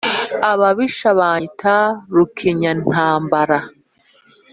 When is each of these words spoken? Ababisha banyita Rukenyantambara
Ababisha 0.51 1.09
banyita 1.19 1.75
Rukenyantambara 2.13 3.59